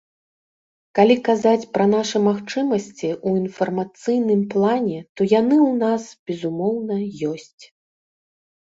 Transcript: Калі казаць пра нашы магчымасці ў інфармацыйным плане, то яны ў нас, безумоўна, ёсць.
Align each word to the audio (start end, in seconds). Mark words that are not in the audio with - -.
Калі 0.99 1.17
казаць 1.27 1.67
пра 1.75 1.85
нашы 1.91 2.17
магчымасці 2.29 3.09
ў 3.11 3.43
інфармацыйным 3.43 4.41
плане, 4.55 4.99
то 5.15 5.21
яны 5.39 5.55
ў 5.69 5.79
нас, 5.87 6.01
безумоўна, 6.29 6.95
ёсць. 7.37 7.63